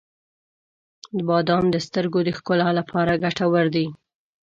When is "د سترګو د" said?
1.71-2.29